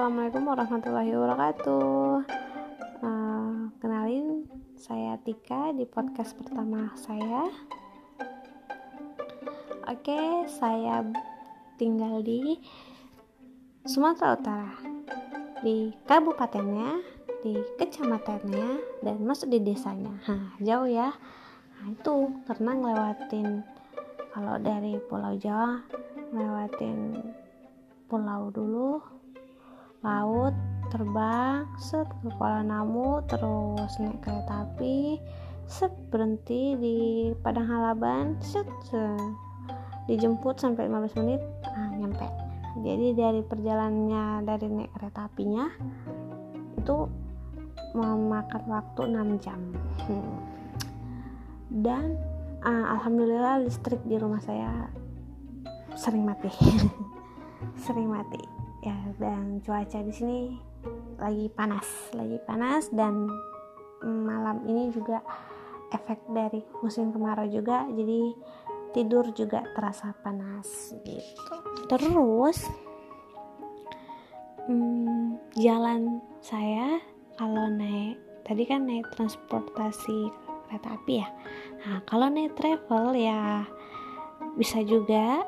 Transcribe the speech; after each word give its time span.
Assalamualaikum 0.00 0.48
warahmatullahi 0.48 1.12
wabarakatuh. 1.12 2.24
Uh, 3.04 3.68
kenalin, 3.84 4.48
saya 4.72 5.20
Tika 5.20 5.76
di 5.76 5.84
podcast 5.84 6.32
pertama 6.40 6.88
saya. 6.96 7.44
Oke, 9.84 10.48
saya 10.48 11.04
tinggal 11.76 12.24
di 12.24 12.56
Sumatera 13.84 14.40
Utara, 14.40 14.72
di 15.60 15.92
kabupatennya, 16.08 17.04
di 17.44 17.60
kecamatannya, 17.76 19.04
dan 19.04 19.20
masuk 19.20 19.52
di 19.52 19.60
desanya. 19.60 20.16
Hah, 20.24 20.56
jauh 20.64 20.88
ya. 20.88 21.12
Nah, 21.76 21.92
itu 21.92 22.40
karena 22.48 22.72
ngelewatin 22.72 23.48
kalau 24.32 24.56
dari 24.64 24.96
Pulau 25.12 25.36
Jawa 25.36 25.84
ngelewatin 26.32 27.20
pulau 28.08 28.48
dulu 28.48 29.19
terbang 30.90 31.64
set 31.78 32.10
ke 32.20 32.28
Kuala 32.34 32.66
Namu 32.66 33.22
terus 33.30 33.94
naik 34.02 34.26
kereta 34.26 34.66
api 34.66 35.22
set 35.70 35.94
berhenti 36.10 36.74
di 36.74 36.98
Padang 37.38 37.70
Halaban 37.70 38.34
set, 38.42 38.66
dijemput 40.10 40.58
sampai 40.58 40.90
15 40.90 41.22
menit 41.22 41.38
nah, 41.62 41.94
nyampe. 41.94 42.26
Jadi 42.82 43.14
dari 43.14 43.40
perjalanannya 43.46 44.42
dari 44.42 44.66
naik 44.66 44.90
kereta 44.98 45.30
apinya 45.30 45.70
itu 46.74 47.06
memakan 47.94 48.62
waktu 48.66 49.00
6 49.14 49.44
jam. 49.46 49.60
Hmm. 50.10 50.42
dan 51.70 52.18
uh, 52.66 52.98
alhamdulillah 52.98 53.62
listrik 53.62 54.02
di 54.02 54.18
rumah 54.18 54.42
saya 54.42 54.90
sering 55.94 56.26
mati. 56.26 56.50
Sering 57.84 58.08
mati 58.08 58.59
ya 58.80 58.96
dan 59.20 59.60
cuaca 59.60 60.00
di 60.00 60.12
sini 60.12 60.40
lagi 61.20 61.52
panas 61.52 61.84
lagi 62.16 62.40
panas 62.48 62.88
dan 62.92 63.28
malam 64.00 64.64
ini 64.64 64.88
juga 64.88 65.20
efek 65.92 66.24
dari 66.32 66.64
musim 66.80 67.12
kemarau 67.12 67.44
juga 67.44 67.84
jadi 67.92 68.32
tidur 68.90 69.30
juga 69.34 69.62
terasa 69.76 70.14
panas 70.22 70.94
gitu. 71.06 71.54
Terus 71.86 72.66
hmm, 74.66 75.38
jalan 75.58 76.22
saya 76.42 76.98
kalau 77.38 77.70
naik 77.70 78.18
tadi 78.42 78.66
kan 78.66 78.86
naik 78.86 79.06
transportasi 79.14 80.30
kereta 80.66 80.96
api 80.96 81.14
ya. 81.22 81.28
Nah 81.86 81.98
kalau 82.06 82.26
naik 82.30 82.56
travel 82.58 83.14
ya 83.14 83.66
bisa 84.58 84.82
juga 84.82 85.44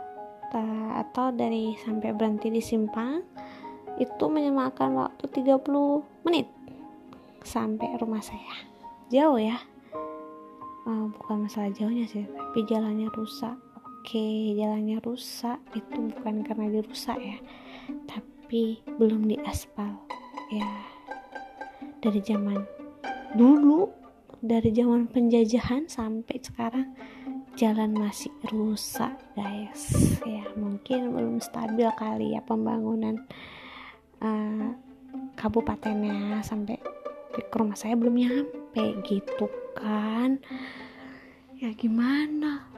atau 0.53 1.33
dari 1.33 1.73
sampai 1.81 2.13
berhenti 2.13 2.53
di 2.53 2.61
simpang 2.61 3.25
itu 3.97 4.25
menyemakan 4.29 4.99
waktu 4.99 5.25
30 5.31 5.63
menit 6.27 6.49
sampai 7.45 7.97
rumah 7.97 8.21
saya. 8.21 8.69
Jauh 9.13 9.39
ya. 9.39 9.61
Uh, 10.83 11.07
bukan 11.15 11.47
masalah 11.47 11.71
jauhnya 11.71 12.05
sih 12.11 12.27
tapi 12.27 12.67
jalannya 12.67 13.07
rusak. 13.15 13.55
Oke 13.79 14.57
jalannya 14.59 14.99
rusak. 15.05 15.63
Itu 15.77 16.11
bukan 16.11 16.43
karena 16.43 16.67
dirusak 16.69 17.19
ya 17.23 17.39
tapi 18.09 18.83
belum 18.99 19.29
diaspal. 19.31 19.95
Ya 20.51 20.69
dari 22.03 22.19
zaman 22.19 22.59
dulu 23.39 23.89
dari 24.43 24.75
zaman 24.75 25.07
penjajahan 25.07 25.87
sampai 25.87 26.43
sekarang 26.43 26.91
jalan 27.57 27.93
masih 27.93 28.33
rusak 28.49 29.13
guys. 29.37 29.93
Ya 30.25 30.45
mungkin 30.57 31.13
belum 31.13 31.37
stabil 31.41 31.89
kali 31.97 32.37
ya 32.37 32.41
pembangunan 32.45 33.21
uh, 34.25 34.73
kabupatennya 35.37 36.41
sampai 36.41 36.81
ke 37.33 37.55
rumah 37.57 37.77
saya 37.77 37.97
belum 37.97 38.17
nyampe 38.17 38.85
gitu 39.05 39.49
kan. 39.77 40.41
Ya 41.57 41.73
gimana? 41.77 42.69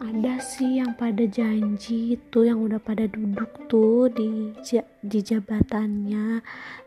Ada 0.00 0.40
sih 0.40 0.80
yang 0.80 0.96
pada 0.96 1.28
janji 1.28 2.16
itu 2.16 2.48
yang 2.48 2.64
udah 2.64 2.80
pada 2.80 3.04
duduk 3.04 3.68
tuh 3.68 4.08
di 4.08 4.56
di 5.04 5.18
jabatannya. 5.20 6.40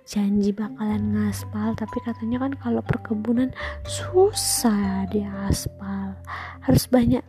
Janji 0.03 0.50
bakalan 0.50 1.13
ngaspal 1.13 1.78
tapi 1.78 2.02
katanya 2.02 2.50
kan 2.50 2.53
kalau 2.57 2.81
perkebunan 2.81 3.53
susah 3.86 5.06
di 5.13 5.22
aspal 5.22 5.93
harus 6.63 6.85
banyak 6.88 7.23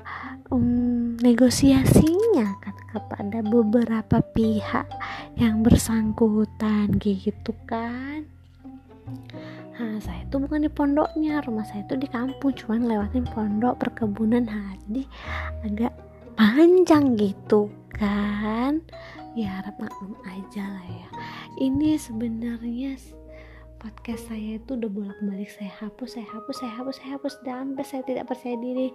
um, 0.51 1.19
negosiasinya 1.19 2.59
kan 2.63 2.77
kepada 2.95 3.43
beberapa 3.43 4.23
pihak 4.35 4.87
yang 5.39 5.67
bersangkutan 5.67 6.95
gitu 7.03 7.53
kan 7.67 8.27
Nah, 9.75 9.99
saya 9.99 10.23
itu 10.23 10.39
bukan 10.39 10.63
di 10.63 10.71
pondoknya, 10.71 11.43
rumah 11.43 11.67
saya 11.67 11.83
itu 11.83 11.99
di 11.99 12.07
kampung, 12.07 12.55
cuman 12.55 12.87
lewatin 12.87 13.27
pondok 13.27 13.83
perkebunan. 13.83 14.47
Nah, 14.47 14.79
jadi 14.87 15.03
agak 15.67 15.93
panjang 16.39 17.19
gitu 17.19 17.67
kan. 17.91 18.79
Ya 19.35 19.59
harap 19.59 19.75
maklum 19.83 20.15
aja 20.31 20.63
lah 20.63 20.87
ya. 20.87 21.09
Ini 21.59 21.99
sebenarnya 21.99 22.95
podcast 23.85 24.33
saya 24.33 24.57
itu 24.57 24.81
udah 24.81 24.89
bolak-balik 24.89 25.53
saya 25.53 25.69
hapus, 25.77 26.17
saya 26.17 26.25
hapus, 26.33 26.57
saya 26.57 26.73
hapus, 26.81 26.95
saya 26.97 27.11
hapus 27.21 27.35
sampai 27.45 27.85
saya 27.85 28.03
tidak 28.09 28.25
percaya 28.33 28.57
diri. 28.57 28.89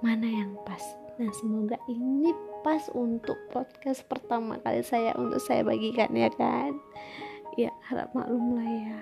Mana 0.00 0.24
yang 0.24 0.56
pas. 0.64 0.80
Nah, 1.20 1.28
semoga 1.36 1.76
ini 1.84 2.32
pas 2.64 2.80
untuk 2.96 3.36
podcast 3.52 4.08
pertama 4.08 4.56
kali 4.64 4.80
saya 4.80 5.12
untuk 5.20 5.36
saya 5.36 5.60
bagikan 5.68 6.08
ya 6.16 6.32
kan. 6.32 6.72
Ya, 7.60 7.68
harap 7.92 8.16
maklum 8.16 8.56
lah 8.56 8.64
ya. 8.64 9.00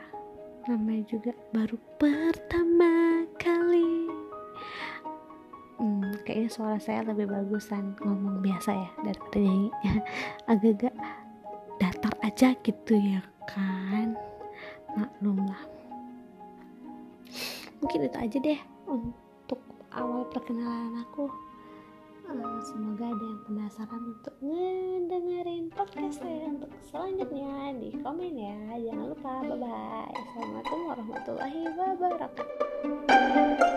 Namanya 0.66 1.06
juga 1.06 1.31
baru 1.54 1.78
pertama 1.94 3.22
kali. 3.38 4.10
Hmm, 5.78 6.10
kayaknya 6.26 6.50
suara 6.50 6.78
saya 6.82 7.06
lebih 7.06 7.31
bagusan 7.31 7.94
ngomong 8.02 8.42
biasa 8.42 8.70
ya 8.75 8.91
daripada 9.06 9.38
nyanyi. 9.38 9.70
Agak-agak 10.50 10.94
datar 11.78 12.14
aja 12.22 12.48
gitu 12.62 12.94
ya 12.98 13.22
kan 13.50 14.33
maklum 14.97 15.38
lah. 15.47 15.62
Mungkin 17.82 18.09
itu 18.09 18.19
aja 18.19 18.38
deh 18.41 18.60
untuk 18.88 19.60
awal 19.93 20.25
perkenalan 20.32 21.05
aku. 21.05 21.28
Uh, 22.25 22.56
semoga 22.65 23.12
ada 23.12 23.21
yang 23.21 23.43
penasaran 23.44 24.03
untuk 24.16 24.32
ngedengerin 24.41 25.69
podcast 25.69 26.25
saya 26.25 26.49
untuk 26.49 26.72
selanjutnya. 26.88 27.77
Di 27.77 27.93
komen 28.00 28.32
ya. 28.32 28.56
Jangan 28.81 29.06
lupa. 29.12 29.32
Bye 29.44 29.60
bye 29.60 30.15
assalamualaikum 30.34 30.78
warahmatullahi 30.91 31.62
wabarakatuh 31.78 33.71